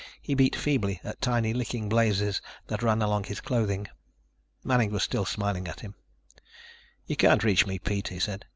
[0.19, 3.87] He beat feebly at tiny, licking blazes that ran along his clothing.
[4.63, 5.93] Manning was still smiling at him.
[7.05, 8.45] "You can't reach me, Pete," he said.